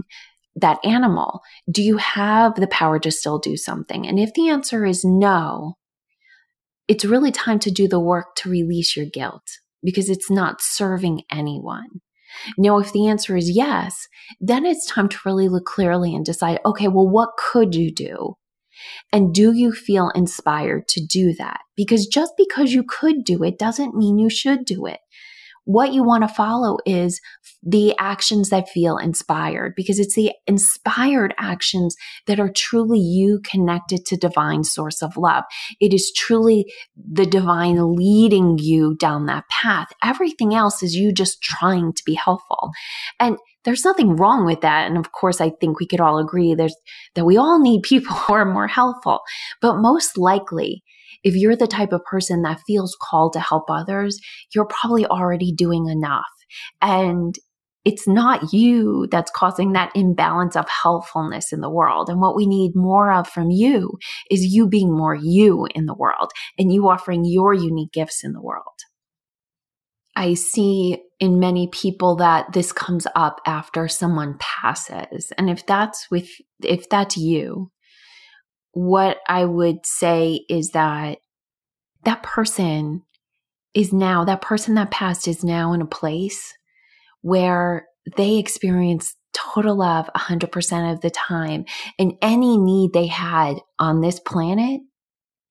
That 0.56 0.80
animal? 0.84 1.42
Do 1.72 1.82
you 1.82 1.98
have 1.98 2.56
the 2.56 2.68
power 2.68 3.00
to 3.00 3.12
still 3.12 3.40
do 3.40 3.58
something? 3.58 4.08
And 4.08 4.20
if 4.20 4.34
the 4.34 4.50
answer 4.50 4.86
is 4.86 5.04
no, 5.04 5.78
it's 6.88 7.06
really 7.06 7.32
time 7.32 7.60
to 7.60 7.72
do 7.72 7.88
the 7.88 8.00
work 8.00 8.36
to 8.38 8.50
release 8.50 8.96
your 8.96 9.06
guilt 9.06 9.48
because 9.84 10.10
it's 10.10 10.30
not 10.30 10.62
serving 10.62 11.22
anyone. 11.32 12.02
Now, 12.58 12.80
if 12.80 12.92
the 12.92 13.08
answer 13.08 13.38
is 13.38 13.56
yes, 13.56 14.08
then 14.40 14.66
it's 14.66 14.88
time 14.88 15.08
to 15.10 15.18
really 15.26 15.48
look 15.50 15.66
clearly 15.66 16.16
and 16.16 16.26
decide, 16.26 16.60
okay, 16.66 16.88
well, 16.88 17.08
what 17.08 17.30
could 17.38 17.76
you 17.76 17.94
do? 17.94 18.36
And 19.12 19.34
do 19.34 19.54
you 19.54 19.72
feel 19.72 20.10
inspired 20.16 20.88
to 20.90 21.06
do 21.06 21.34
that? 21.36 21.60
Because 21.76 22.08
just 22.08 22.34
because 22.38 22.74
you 22.74 22.84
could 22.84 23.24
do 23.24 23.44
it 23.44 23.60
doesn't 23.60 23.96
mean 23.96 24.18
you 24.18 24.30
should 24.30 24.66
do 24.66 24.86
it 24.86 25.00
what 25.66 25.94
you 25.94 26.04
want 26.04 26.28
to 26.28 26.34
follow 26.34 26.78
is 26.86 27.22
the 27.62 27.96
actions 27.98 28.50
that 28.50 28.70
feel 28.70 28.98
inspired 28.98 29.74
because 29.76 30.00
it's 30.00 30.16
the 30.16 30.32
inspired 30.46 31.34
actions 31.38 31.96
that 32.28 32.40
are 32.40 32.52
truly 32.52 33.00
you 33.00 33.40
connected 33.50 34.06
to 34.06 34.18
divine 34.18 34.64
source 34.64 35.02
of 35.02 35.16
love. 35.16 35.44
It 35.80 35.94
is 35.94 36.12
truly 36.16 36.72
the 36.96 37.26
divine 37.26 37.96
leading 37.96 38.58
you 38.58 38.96
down 38.96 39.26
that 39.28 39.48
path. 39.50 39.88
Everything 40.04 40.54
else 40.54 40.84
is 40.84 40.96
you 40.96 41.14
just 41.14 41.42
trying 41.42 41.94
to 41.94 42.04
be 42.06 42.16
helpful. 42.16 42.72
And 43.20 43.38
there's 43.64 43.86
nothing 43.86 44.18
wrong 44.18 44.46
with 44.46 44.62
that. 44.62 44.88
And 44.88 44.98
of 44.98 45.12
course, 45.12 45.40
I 45.40 45.50
think 45.50 45.80
we 45.80 45.88
could 45.88 46.02
all 46.02 46.18
agree 46.18 46.54
there's 46.54 46.76
that 47.16 47.26
we 47.26 47.38
all 47.38 47.60
need 47.62 47.84
people 47.84 48.16
who 48.16 48.34
are 48.34 48.46
more 48.46 48.68
helpful, 48.68 49.22
but 49.62 49.78
most 49.78 50.18
likely 50.18 50.84
if 51.24 51.36
you're 51.36 51.56
the 51.56 51.68
type 51.68 51.94
of 51.94 52.04
person 52.04 52.42
that 52.44 52.62
feels 52.68 52.98
called 53.02 53.34
to 53.34 53.40
help 53.40 53.70
others, 53.70 54.20
you're 54.54 54.68
probably 54.68 55.06
already 55.06 55.52
doing 55.52 55.88
enough. 55.88 56.26
And 56.82 57.36
it's 57.86 58.08
not 58.08 58.54
you 58.54 59.08
that's 59.12 59.32
causing 59.32 59.74
that 59.74 59.92
imbalance 59.94 60.56
of 60.56 60.68
helpfulness 60.70 61.52
in 61.52 61.60
the 61.60 61.70
world. 61.70 62.10
And 62.10 62.22
what 62.22 62.36
we 62.36 62.46
need 62.46 62.72
more 62.76 63.12
of 63.12 63.28
from 63.28 63.50
you 63.52 63.98
is 64.32 64.54
you 64.54 64.68
being 64.68 64.96
more 64.96 65.16
you 65.16 65.68
in 65.76 65.86
the 65.86 65.94
world 65.94 66.32
and 66.58 66.72
you 66.72 66.88
offering 66.88 67.26
your 67.26 67.54
unique 67.54 67.92
gifts 67.92 68.24
in 68.24 68.32
the 68.32 68.42
world. 68.42 68.64
I 70.16 70.36
see 70.36 71.04
in 71.20 71.40
many 71.40 71.68
people 71.68 72.16
that 72.18 72.54
this 72.54 72.72
comes 72.72 73.08
up 73.16 73.42
after 73.46 73.88
someone 73.88 74.38
passes. 74.40 75.34
And 75.38 75.50
if 75.50 75.66
that's 75.66 76.10
with, 76.12 76.30
if 76.64 76.88
that's 76.88 77.18
you, 77.18 77.72
what 78.74 79.20
I 79.28 79.46
would 79.46 79.86
say 79.86 80.46
is 80.50 80.72
that 80.72 81.20
that 82.04 82.22
person 82.24 83.04
is 83.74 83.94
now, 83.94 84.26
that 84.26 84.42
person 84.42 84.76
that 84.76 84.92
passed 84.92 85.28
is 85.28 85.44
now 85.44 85.74
in 85.74 85.82
a 85.82 85.86
place 85.86 86.54
where 87.22 87.88
they 88.18 88.38
experience 88.38 89.16
total 89.34 89.78
love 89.78 90.10
100% 90.16 90.94
of 90.94 91.02
the 91.02 91.10
time. 91.10 91.66
And 91.98 92.14
any 92.22 92.58
need 92.58 92.94
they 92.94 93.08
had 93.08 93.56
on 93.80 94.02
this 94.02 94.20
planet 94.20 94.82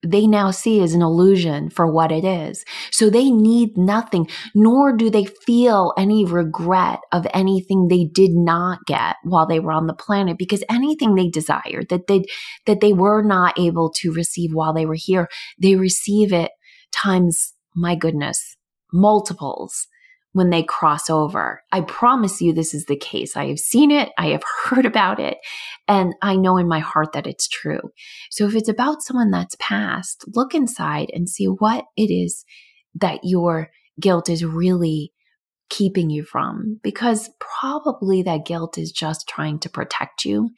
they 0.03 0.27
now 0.27 0.51
see 0.51 0.81
as 0.81 0.93
an 0.93 1.01
illusion 1.01 1.69
for 1.69 1.91
what 1.91 2.11
it 2.11 2.25
is. 2.25 2.65
So 2.91 3.09
they 3.09 3.31
need 3.31 3.77
nothing, 3.77 4.29
nor 4.53 4.95
do 4.95 5.09
they 5.09 5.25
feel 5.25 5.93
any 5.97 6.25
regret 6.25 6.99
of 7.11 7.25
anything 7.33 7.87
they 7.87 8.05
did 8.05 8.31
not 8.31 8.79
get 8.85 9.15
while 9.23 9.45
they 9.45 9.59
were 9.59 9.71
on 9.71 9.87
the 9.87 9.93
planet 9.93 10.37
because 10.37 10.63
anything 10.69 11.15
they 11.15 11.29
desired 11.29 11.87
that 11.89 12.07
they, 12.07 12.25
that 12.65 12.81
they 12.81 12.93
were 12.93 13.23
not 13.23 13.57
able 13.57 13.91
to 13.97 14.11
receive 14.11 14.53
while 14.53 14.73
they 14.73 14.85
were 14.85 14.97
here, 14.97 15.27
they 15.61 15.75
receive 15.75 16.33
it 16.33 16.51
times, 16.91 17.53
my 17.75 17.95
goodness, 17.95 18.57
multiples 18.91 19.87
when 20.33 20.49
they 20.49 20.63
cross 20.63 21.09
over. 21.09 21.61
I 21.71 21.81
promise 21.81 22.41
you 22.41 22.53
this 22.53 22.73
is 22.73 22.85
the 22.85 22.97
case. 22.97 23.37
I 23.37 23.47
have 23.47 23.59
seen 23.59 23.91
it, 23.91 24.09
I 24.17 24.27
have 24.27 24.43
heard 24.65 24.85
about 24.85 25.19
it, 25.19 25.37
and 25.87 26.13
I 26.21 26.35
know 26.35 26.57
in 26.57 26.67
my 26.67 26.79
heart 26.79 27.13
that 27.13 27.27
it's 27.27 27.47
true. 27.47 27.91
So 28.29 28.45
if 28.45 28.55
it's 28.55 28.69
about 28.69 29.01
someone 29.01 29.31
that's 29.31 29.55
passed, 29.59 30.25
look 30.35 30.53
inside 30.53 31.09
and 31.13 31.29
see 31.29 31.45
what 31.45 31.85
it 31.95 32.11
is 32.11 32.43
that 32.95 33.21
your 33.23 33.69
guilt 33.99 34.29
is 34.29 34.43
really 34.43 35.13
keeping 35.69 36.09
you 36.09 36.23
from, 36.23 36.79
because 36.83 37.29
probably 37.39 38.21
that 38.23 38.45
guilt 38.45 38.77
is 38.77 38.91
just 38.91 39.27
trying 39.27 39.59
to 39.59 39.69
protect 39.69 40.25
you 40.25 40.49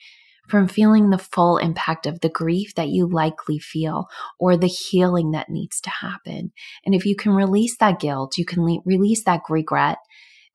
from 0.47 0.67
feeling 0.67 1.09
the 1.09 1.17
full 1.17 1.57
impact 1.57 2.05
of 2.05 2.21
the 2.21 2.29
grief 2.29 2.75
that 2.75 2.89
you 2.89 3.07
likely 3.07 3.59
feel 3.59 4.07
or 4.39 4.57
the 4.57 4.67
healing 4.67 5.31
that 5.31 5.49
needs 5.49 5.79
to 5.81 5.89
happen. 5.89 6.51
And 6.85 6.93
if 6.93 7.05
you 7.05 7.15
can 7.15 7.33
release 7.33 7.77
that 7.79 7.99
guilt, 7.99 8.37
you 8.37 8.45
can 8.45 8.65
le- 8.65 8.81
release 8.85 9.23
that 9.23 9.41
regret, 9.49 9.97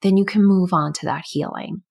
then 0.02 0.16
you 0.16 0.24
can 0.24 0.44
move 0.44 0.72
on 0.72 0.92
to 0.94 1.06
that 1.06 1.24
healing. 1.26 1.82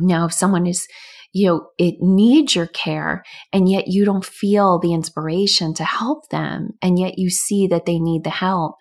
Now, 0.00 0.26
if 0.26 0.32
someone 0.32 0.66
is, 0.66 0.88
you 1.32 1.46
know, 1.46 1.68
it 1.78 1.96
needs 2.00 2.54
your 2.54 2.66
care 2.66 3.22
and 3.52 3.68
yet 3.68 3.86
you 3.86 4.04
don't 4.04 4.24
feel 4.24 4.78
the 4.78 4.92
inspiration 4.92 5.72
to 5.74 5.84
help 5.84 6.28
them 6.30 6.70
and 6.82 6.98
yet 6.98 7.18
you 7.18 7.30
see 7.30 7.66
that 7.68 7.86
they 7.86 7.98
need 8.00 8.24
the 8.24 8.30
help, 8.30 8.76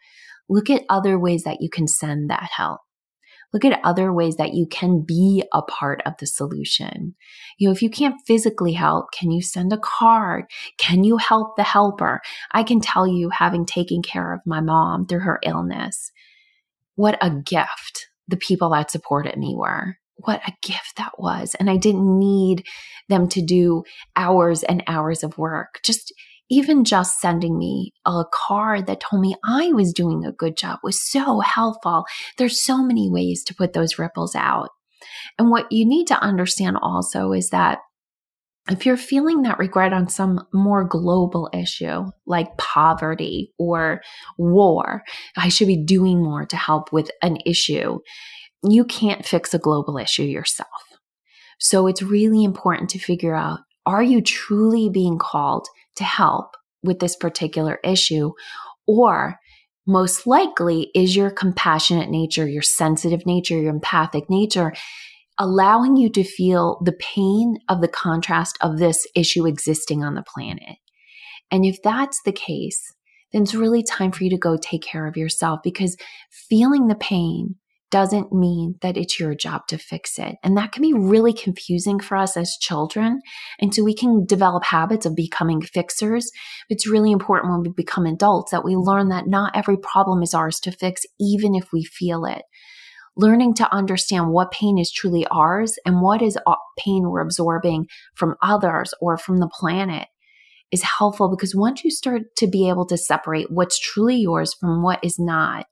look 0.50 0.70
at 0.70 0.84
other 0.90 1.20
ways 1.20 1.44
that 1.44 1.62
you 1.62 1.70
can 1.70 1.88
send 1.88 2.30
that 2.30 2.50
help. 2.56 2.82
Look 3.54 3.64
at 3.64 3.80
other 3.84 4.12
ways 4.12 4.38
that 4.38 4.56
you 4.56 4.66
can 4.66 5.02
be 5.02 5.44
a 5.54 5.62
part 5.62 6.02
of 6.06 6.14
the 6.20 6.26
solution. 6.26 7.16
You 7.60 7.68
know, 7.68 7.72
if 7.72 7.84
you 7.84 7.90
can't 7.90 8.20
physically 8.26 8.74
help, 8.74 9.12
can 9.12 9.30
you 9.30 9.44
send 9.44 9.72
a 9.72 9.78
card? 9.78 10.46
Can 10.78 11.04
you 11.04 11.18
help 11.18 11.56
the 11.56 11.64
helper? 11.64 12.22
I 12.52 12.64
can 12.64 12.82
tell 12.82 13.08
you, 13.08 13.30
having 13.30 13.66
taken 13.66 14.02
care 14.02 14.34
of 14.34 14.42
my 14.46 14.60
mom 14.60 15.06
through 15.06 15.20
her 15.20 15.40
illness, 15.44 16.12
what 16.96 17.18
a 17.22 17.30
gift 17.30 18.08
the 18.28 18.38
people 18.38 18.70
that 18.72 18.90
supported 18.90 19.38
me 19.38 19.54
were. 19.56 19.98
What 20.16 20.42
a 20.48 20.54
gift 20.62 20.96
that 20.98 21.12
was. 21.18 21.56
And 21.56 21.70
I 21.70 21.78
didn't 21.78 22.20
need 22.20 22.66
them 23.10 23.28
to 23.30 23.42
do 23.42 23.84
hours 24.16 24.64
and 24.64 24.84
hours 24.88 25.24
of 25.24 25.38
work. 25.38 25.80
Just 25.84 26.14
even 26.54 26.84
just 26.84 27.20
sending 27.20 27.58
me 27.58 27.94
a 28.06 28.24
card 28.32 28.86
that 28.86 29.00
told 29.00 29.22
me 29.22 29.36
I 29.44 29.72
was 29.74 29.92
doing 29.92 30.24
a 30.24 30.32
good 30.32 30.56
job 30.56 30.80
was 30.84 31.02
so 31.02 31.40
helpful. 31.40 32.06
There's 32.38 32.64
so 32.64 32.84
many 32.84 33.10
ways 33.10 33.44
to 33.46 33.56
put 33.56 33.74
those 33.74 33.98
ripples 33.98 34.36
out. 34.36 34.70
And 35.40 35.50
what 35.50 35.72
you 35.72 35.84
need 35.86 36.06
to 36.08 36.22
understand 36.22 36.78
also 36.82 37.32
is 37.32 37.50
that 37.50 37.80
if 38.70 38.86
you're 38.86 38.98
feeling 38.98 39.42
that 39.42 39.58
regret 39.58 39.94
on 39.94 40.08
some 40.08 40.46
more 40.54 40.86
global 40.86 41.50
issue 41.54 42.06
like 42.28 42.56
poverty 42.58 43.52
or 43.58 44.02
war, 44.38 45.04
I 45.36 45.50
should 45.50 45.68
be 45.68 45.84
doing 45.84 46.24
more 46.24 46.46
to 46.46 46.56
help 46.56 46.94
with 46.94 47.10
an 47.24 47.40
issue. 47.46 48.00
You 48.64 48.86
can't 48.86 49.26
fix 49.26 49.54
a 49.54 49.60
global 49.60 49.98
issue 49.98 50.24
yourself. 50.24 50.70
So 51.60 51.88
it's 51.88 52.04
really 52.04 52.44
important 52.44 52.92
to 52.92 53.00
figure 53.00 53.36
out 53.36 53.60
are 53.86 54.04
you 54.04 54.22
truly 54.22 54.90
being 54.90 55.18
called 55.18 55.68
to 55.96 56.04
help 56.04 56.56
with 56.84 57.00
this 57.00 57.16
particular 57.16 57.80
issue? 57.84 58.32
Or 58.88 59.40
most 59.86 60.26
likely 60.26 60.90
is 60.96 61.16
your 61.16 61.30
compassionate 61.30 62.10
nature, 62.10 62.48
your 62.48 62.62
sensitive 62.62 63.26
nature, 63.26 63.60
your 63.60 63.74
empathic 63.74 64.30
nature 64.30 64.74
allowing 65.40 65.98
you 65.98 66.10
to 66.10 66.24
feel 66.24 66.80
the 66.84 66.94
pain 66.94 67.58
of 67.70 67.82
the 67.82 67.88
contrast 67.88 68.58
of 68.62 68.78
this 68.78 69.08
issue 69.16 69.46
existing 69.46 70.04
on 70.04 70.16
the 70.16 70.24
planet. 70.24 70.78
And 71.52 71.66
if 71.66 71.82
that's 71.82 72.22
the 72.24 72.32
case, 72.32 72.94
then 73.32 73.44
it's 73.44 73.56
really 73.56 73.84
time 73.84 74.12
for 74.12 74.24
you 74.24 74.30
to 74.30 74.38
go 74.38 74.58
take 74.58 74.84
care 74.84 75.08
of 75.08 75.18
yourself 75.18 75.62
because 75.64 75.98
feeling 76.30 76.88
the 76.88 76.96
pain 76.96 77.56
doesn't 77.94 78.34
mean 78.34 78.74
that 78.82 78.98
it's 78.98 79.20
your 79.20 79.36
job 79.36 79.68
to 79.68 79.78
fix 79.78 80.18
it. 80.18 80.38
And 80.44 80.58
that 80.58 80.72
can 80.72 80.82
be 80.82 80.94
really 80.94 81.32
confusing 81.32 82.00
for 82.00 82.18
us 82.18 82.36
as 82.36 82.58
children. 82.60 83.22
And 83.60 83.72
so 83.72 83.84
we 83.84 83.94
can 83.94 84.26
develop 84.26 84.64
habits 84.64 85.06
of 85.06 85.16
becoming 85.16 85.62
fixers. 85.62 86.32
It's 86.70 86.90
really 86.90 87.12
important 87.12 87.52
when 87.52 87.62
we 87.62 87.70
become 87.70 88.08
adults 88.08 88.50
that 88.50 88.66
we 88.66 88.76
learn 88.76 89.10
that 89.10 89.28
not 89.28 89.56
every 89.56 89.78
problem 89.78 90.24
is 90.24 90.34
ours 90.34 90.60
to 90.62 90.72
fix, 90.72 91.04
even 91.20 91.54
if 91.54 91.72
we 91.72 91.84
feel 91.84 92.26
it. 92.26 92.42
Learning 93.16 93.54
to 93.54 93.72
understand 93.72 94.32
what 94.32 94.50
pain 94.50 94.80
is 94.80 94.92
truly 94.92 95.28
ours 95.28 95.76
and 95.86 96.02
what 96.02 96.24
is 96.24 96.36
pain 96.80 97.04
we're 97.04 97.22
absorbing 97.22 97.86
from 98.16 98.34
others 98.42 98.96
or 99.02 99.18
from 99.18 99.38
the 99.38 99.52
planet 99.54 100.08
is 100.72 100.82
helpful 100.82 101.30
because 101.30 101.56
once 101.56 101.84
you 101.84 101.92
start 101.92 102.24
to 102.38 102.48
be 102.48 102.68
able 102.70 102.88
to 102.88 102.98
separate 102.98 103.52
what's 103.52 103.78
truly 103.78 104.16
yours 104.16 104.56
from 104.56 104.82
what 104.82 105.00
is 105.04 105.20
not, 105.20 105.68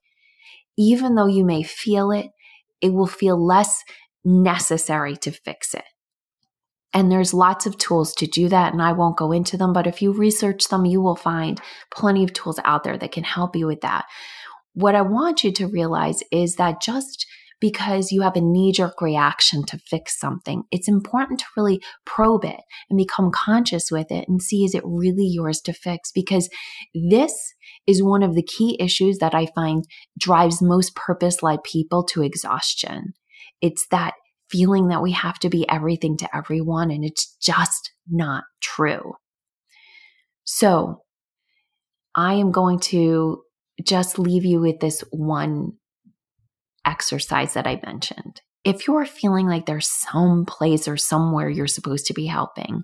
even 0.76 1.14
though 1.14 1.26
you 1.26 1.44
may 1.44 1.62
feel 1.62 2.10
it, 2.10 2.30
it 2.80 2.92
will 2.92 3.06
feel 3.06 3.42
less 3.42 3.82
necessary 4.24 5.16
to 5.16 5.30
fix 5.30 5.74
it. 5.74 5.84
And 6.94 7.10
there's 7.10 7.32
lots 7.32 7.64
of 7.64 7.78
tools 7.78 8.14
to 8.16 8.26
do 8.26 8.48
that, 8.50 8.72
and 8.72 8.82
I 8.82 8.92
won't 8.92 9.16
go 9.16 9.32
into 9.32 9.56
them, 9.56 9.72
but 9.72 9.86
if 9.86 10.02
you 10.02 10.12
research 10.12 10.68
them, 10.68 10.84
you 10.84 11.00
will 11.00 11.16
find 11.16 11.60
plenty 11.94 12.22
of 12.22 12.34
tools 12.34 12.60
out 12.64 12.84
there 12.84 12.98
that 12.98 13.12
can 13.12 13.24
help 13.24 13.56
you 13.56 13.66
with 13.66 13.80
that. 13.80 14.04
What 14.74 14.94
I 14.94 15.02
want 15.02 15.42
you 15.42 15.52
to 15.52 15.66
realize 15.66 16.22
is 16.30 16.56
that 16.56 16.82
just 16.82 17.26
because 17.62 18.10
you 18.10 18.22
have 18.22 18.34
a 18.34 18.40
knee 18.40 18.72
jerk 18.72 19.00
reaction 19.00 19.64
to 19.64 19.78
fix 19.78 20.18
something. 20.18 20.64
It's 20.72 20.88
important 20.88 21.38
to 21.38 21.46
really 21.56 21.80
probe 22.04 22.44
it 22.44 22.60
and 22.90 22.96
become 22.98 23.30
conscious 23.32 23.88
with 23.88 24.10
it 24.10 24.28
and 24.28 24.42
see 24.42 24.64
is 24.64 24.74
it 24.74 24.82
really 24.84 25.26
yours 25.26 25.60
to 25.62 25.72
fix? 25.72 26.10
Because 26.10 26.50
this 26.92 27.32
is 27.86 28.02
one 28.02 28.24
of 28.24 28.34
the 28.34 28.42
key 28.42 28.76
issues 28.80 29.18
that 29.18 29.32
I 29.32 29.46
find 29.54 29.84
drives 30.18 30.60
most 30.60 30.96
purpose 30.96 31.40
led 31.40 31.62
people 31.62 32.02
to 32.06 32.22
exhaustion. 32.22 33.12
It's 33.60 33.86
that 33.92 34.14
feeling 34.50 34.88
that 34.88 35.00
we 35.00 35.12
have 35.12 35.38
to 35.38 35.48
be 35.48 35.64
everything 35.68 36.16
to 36.16 36.36
everyone, 36.36 36.90
and 36.90 37.04
it's 37.04 37.36
just 37.40 37.92
not 38.10 38.42
true. 38.60 39.14
So, 40.42 41.02
I 42.16 42.34
am 42.34 42.50
going 42.50 42.80
to 42.80 43.42
just 43.84 44.18
leave 44.18 44.44
you 44.44 44.60
with 44.60 44.80
this 44.80 45.04
one 45.12 45.74
exercise 46.86 47.54
that 47.54 47.66
I 47.66 47.80
mentioned. 47.84 48.40
If 48.64 48.86
you're 48.86 49.04
feeling 49.04 49.46
like 49.46 49.66
there's 49.66 49.88
some 49.88 50.44
place 50.46 50.86
or 50.86 50.96
somewhere 50.96 51.48
you're 51.48 51.66
supposed 51.66 52.06
to 52.06 52.14
be 52.14 52.26
helping, 52.26 52.82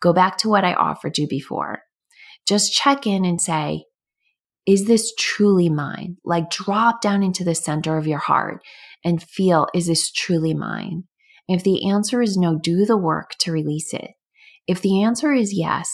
go 0.00 0.12
back 0.12 0.36
to 0.38 0.48
what 0.48 0.64
I 0.64 0.74
offered 0.74 1.16
you 1.18 1.26
before. 1.26 1.80
Just 2.46 2.74
check 2.74 3.06
in 3.06 3.24
and 3.24 3.40
say, 3.40 3.84
is 4.66 4.86
this 4.86 5.14
truly 5.18 5.68
mine? 5.68 6.16
Like 6.24 6.50
drop 6.50 7.00
down 7.00 7.22
into 7.22 7.44
the 7.44 7.54
center 7.54 7.96
of 7.96 8.06
your 8.06 8.18
heart 8.18 8.62
and 9.04 9.22
feel, 9.22 9.68
is 9.74 9.86
this 9.86 10.10
truly 10.10 10.54
mine? 10.54 11.04
if 11.48 11.62
the 11.62 11.88
answer 11.88 12.22
is 12.22 12.36
no, 12.36 12.58
do 12.58 12.86
the 12.86 12.96
work 12.96 13.32
to 13.40 13.52
release 13.52 13.92
it. 13.92 14.12
If 14.66 14.80
the 14.80 15.02
answer 15.02 15.32
is 15.32 15.56
yes, 15.56 15.90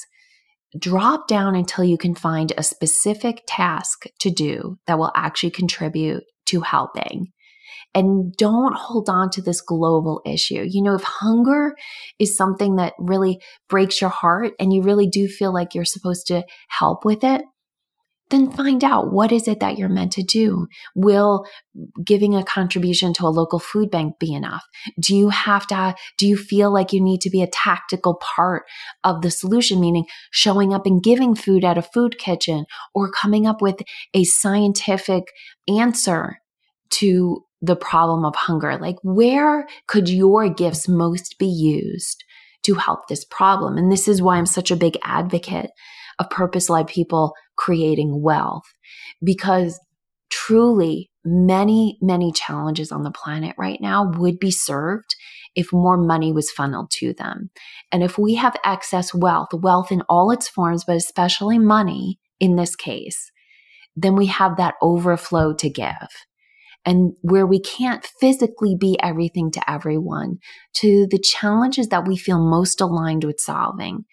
drop 0.78 1.26
down 1.26 1.56
until 1.56 1.84
you 1.84 1.98
can 1.98 2.14
find 2.14 2.52
a 2.56 2.62
specific 2.62 3.42
task 3.46 4.04
to 4.20 4.30
do 4.30 4.78
that 4.86 4.98
will 4.98 5.10
actually 5.16 5.50
contribute 5.50 6.22
to 6.46 6.60
helping 6.60 7.32
and 7.94 8.34
don't 8.36 8.76
hold 8.76 9.08
on 9.08 9.30
to 9.30 9.42
this 9.42 9.60
global 9.60 10.22
issue. 10.24 10.64
You 10.68 10.82
know, 10.82 10.94
if 10.94 11.02
hunger 11.02 11.74
is 12.18 12.36
something 12.36 12.76
that 12.76 12.94
really 12.98 13.40
breaks 13.68 14.00
your 14.00 14.10
heart 14.10 14.52
and 14.60 14.72
you 14.72 14.82
really 14.82 15.08
do 15.08 15.26
feel 15.26 15.52
like 15.52 15.74
you're 15.74 15.84
supposed 15.84 16.26
to 16.28 16.44
help 16.68 17.04
with 17.04 17.24
it, 17.24 17.42
then 18.30 18.48
find 18.48 18.84
out 18.84 19.12
what 19.12 19.32
is 19.32 19.48
it 19.48 19.58
that 19.58 19.76
you're 19.76 19.88
meant 19.88 20.12
to 20.12 20.22
do. 20.22 20.68
Will 20.94 21.44
giving 22.04 22.36
a 22.36 22.44
contribution 22.44 23.12
to 23.14 23.26
a 23.26 23.28
local 23.28 23.58
food 23.58 23.90
bank 23.90 24.20
be 24.20 24.32
enough? 24.32 24.62
Do 25.00 25.16
you 25.16 25.28
have 25.30 25.66
to, 25.68 25.94
do 26.16 26.28
you 26.28 26.36
feel 26.36 26.72
like 26.72 26.92
you 26.92 27.02
need 27.02 27.20
to 27.22 27.30
be 27.30 27.42
a 27.42 27.50
tactical 27.52 28.20
part 28.22 28.64
of 29.02 29.22
the 29.22 29.32
solution, 29.32 29.80
meaning 29.80 30.06
showing 30.30 30.72
up 30.72 30.86
and 30.86 31.02
giving 31.02 31.34
food 31.34 31.64
at 31.64 31.78
a 31.78 31.82
food 31.82 32.18
kitchen 32.18 32.66
or 32.94 33.10
coming 33.10 33.46
up 33.46 33.60
with 33.60 33.80
a 34.14 34.22
scientific 34.22 35.24
answer 35.68 36.38
to 36.90 37.44
the 37.62 37.76
problem 37.76 38.24
of 38.24 38.34
hunger. 38.34 38.78
Like, 38.78 38.96
where 39.02 39.66
could 39.86 40.08
your 40.08 40.48
gifts 40.48 40.88
most 40.88 41.38
be 41.38 41.46
used 41.46 42.24
to 42.62 42.74
help 42.74 43.08
this 43.08 43.24
problem? 43.24 43.76
And 43.76 43.90
this 43.90 44.08
is 44.08 44.22
why 44.22 44.36
I'm 44.36 44.46
such 44.46 44.70
a 44.70 44.76
big 44.76 44.96
advocate 45.02 45.70
of 46.18 46.30
purpose 46.30 46.68
led 46.68 46.86
people 46.86 47.34
creating 47.56 48.22
wealth 48.22 48.64
because 49.22 49.78
truly 50.30 51.10
many, 51.24 51.98
many 52.00 52.32
challenges 52.32 52.92
on 52.92 53.02
the 53.02 53.10
planet 53.10 53.54
right 53.58 53.80
now 53.80 54.10
would 54.10 54.38
be 54.38 54.50
served 54.50 55.16
if 55.54 55.72
more 55.72 55.96
money 55.96 56.32
was 56.32 56.50
funneled 56.50 56.90
to 56.90 57.12
them. 57.12 57.50
And 57.90 58.02
if 58.02 58.16
we 58.16 58.34
have 58.36 58.56
excess 58.64 59.12
wealth, 59.12 59.52
wealth 59.52 59.90
in 59.90 60.02
all 60.02 60.30
its 60.30 60.48
forms, 60.48 60.84
but 60.84 60.96
especially 60.96 61.58
money 61.58 62.18
in 62.38 62.56
this 62.56 62.76
case, 62.76 63.32
then 63.96 64.14
we 64.14 64.26
have 64.26 64.56
that 64.56 64.74
overflow 64.80 65.52
to 65.54 65.68
give 65.68 66.08
and 66.84 67.12
where 67.22 67.46
we 67.46 67.60
can't 67.60 68.06
physically 68.20 68.74
be 68.78 68.98
everything 69.02 69.50
to 69.52 69.70
everyone, 69.70 70.38
to 70.74 71.06
the 71.10 71.18
challenges 71.18 71.88
that 71.88 72.06
we 72.06 72.16
feel 72.16 72.38
most 72.38 72.80
aligned 72.80 73.24
with 73.24 73.38
solving, 73.38 74.04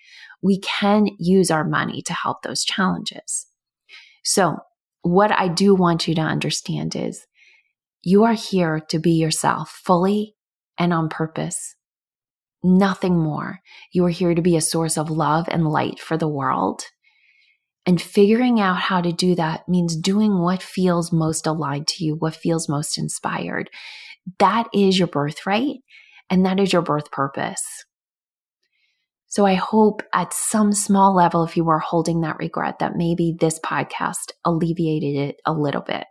we 0.41 0.59
can 0.59 1.07
use 1.17 1.49
our 1.49 1.63
money 1.63 2.01
to 2.03 2.13
help 2.13 2.41
those 2.41 2.63
challenges. 2.63 3.47
So, 4.23 4.57
what 5.01 5.31
I 5.31 5.47
do 5.47 5.73
want 5.73 6.07
you 6.07 6.15
to 6.15 6.21
understand 6.21 6.95
is 6.95 7.25
you 8.03 8.23
are 8.23 8.33
here 8.33 8.81
to 8.89 8.99
be 8.99 9.11
yourself 9.11 9.81
fully 9.83 10.35
and 10.77 10.93
on 10.93 11.09
purpose. 11.09 11.75
Nothing 12.63 13.17
more. 13.17 13.59
You 13.93 14.05
are 14.05 14.09
here 14.09 14.35
to 14.35 14.41
be 14.41 14.57
a 14.57 14.61
source 14.61 14.97
of 14.97 15.09
love 15.09 15.47
and 15.49 15.67
light 15.67 15.99
for 15.99 16.17
the 16.17 16.27
world. 16.27 16.83
And 17.87 18.01
figuring 18.01 18.59
out 18.59 18.77
how 18.77 18.99
to 18.99 19.13
do 19.13 19.33
that 19.35 19.67
means 19.69 19.95
doing 19.95 20.39
what 20.39 20.61
feels 20.61 21.13
most 21.13 21.47
aligned 21.47 21.87
to 21.87 22.03
you, 22.03 22.15
what 22.15 22.35
feels 22.35 22.67
most 22.67 22.97
inspired. 22.97 23.69
That 24.39 24.67
is 24.73 24.99
your 24.99 25.07
birthright 25.07 25.77
and 26.29 26.45
that 26.45 26.59
is 26.59 26.73
your 26.73 26.81
birth 26.81 27.09
purpose. 27.11 27.63
So 29.27 29.45
I 29.45 29.53
hope 29.53 30.01
at 30.13 30.33
some 30.33 30.73
small 30.73 31.15
level, 31.15 31.43
if 31.43 31.55
you 31.55 31.69
are 31.69 31.79
holding 31.79 32.21
that 32.21 32.39
regret, 32.39 32.79
that 32.79 32.97
maybe 32.97 33.35
this 33.39 33.57
podcast 33.59 34.31
alleviated 34.43 35.15
it 35.15 35.35
a 35.45 35.53
little 35.53 35.81
bit. 35.81 36.05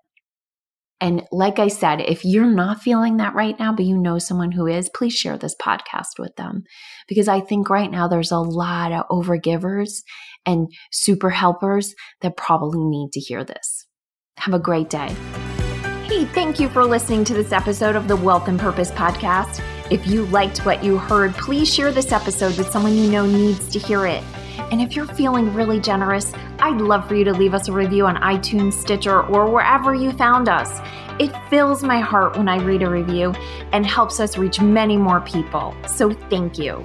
And 0.98 1.24
like 1.30 1.58
I 1.58 1.68
said, 1.68 2.00
if 2.00 2.24
you're 2.24 2.46
not 2.46 2.80
feeling 2.80 3.18
that 3.18 3.34
right 3.34 3.58
now, 3.58 3.72
but 3.74 3.84
you 3.84 3.98
know 3.98 4.18
someone 4.18 4.52
who 4.52 4.66
is, 4.66 4.88
please 4.88 5.14
share 5.14 5.36
this 5.36 5.54
podcast 5.60 6.18
with 6.18 6.34
them. 6.36 6.64
Because 7.06 7.28
I 7.28 7.40
think 7.40 7.68
right 7.68 7.90
now 7.90 8.08
there's 8.08 8.32
a 8.32 8.38
lot 8.38 8.92
of 8.92 9.06
overgivers 9.08 10.02
and 10.46 10.68
super 10.92 11.30
helpers 11.30 11.94
that 12.22 12.36
probably 12.36 12.84
need 12.84 13.10
to 13.12 13.20
hear 13.20 13.44
this. 13.44 13.86
Have 14.38 14.54
a 14.54 14.58
great 14.58 14.88
day. 14.88 15.14
Hey, 16.04 16.24
thank 16.24 16.60
you 16.60 16.68
for 16.68 16.84
listening 16.84 17.24
to 17.24 17.34
this 17.34 17.52
episode 17.52 17.96
of 17.96 18.06
the 18.06 18.16
Wealth 18.16 18.48
and 18.48 18.58
Purpose 18.60 18.90
Podcast. 18.92 19.60
If 19.90 20.06
you 20.06 20.26
liked 20.26 20.64
what 20.64 20.84
you 20.84 20.98
heard, 20.98 21.34
please 21.34 21.72
share 21.72 21.90
this 21.90 22.12
episode 22.12 22.56
with 22.56 22.70
someone 22.70 22.94
you 22.94 23.10
know 23.10 23.26
needs 23.26 23.68
to 23.70 23.78
hear 23.78 24.06
it. 24.06 24.22
And 24.70 24.80
if 24.80 24.96
you're 24.96 25.06
feeling 25.06 25.52
really 25.54 25.80
generous, 25.80 26.32
I'd 26.58 26.80
love 26.80 27.06
for 27.06 27.14
you 27.14 27.24
to 27.24 27.32
leave 27.32 27.54
us 27.54 27.68
a 27.68 27.72
review 27.72 28.06
on 28.06 28.16
iTunes, 28.16 28.74
Stitcher, 28.74 29.22
or 29.22 29.50
wherever 29.50 29.94
you 29.94 30.12
found 30.12 30.48
us. 30.48 30.80
It 31.20 31.32
fills 31.50 31.82
my 31.82 32.00
heart 32.00 32.36
when 32.36 32.48
I 32.48 32.58
read 32.58 32.82
a 32.82 32.90
review 32.90 33.32
and 33.72 33.86
helps 33.86 34.20
us 34.20 34.36
reach 34.36 34.60
many 34.60 34.96
more 34.96 35.20
people. 35.20 35.74
So 35.86 36.12
thank 36.12 36.58
you. 36.58 36.84